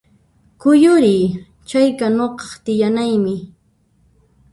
[0.61, 1.25] Kuyuriy!
[1.69, 3.35] Chayqa nuqaq tiyanaymi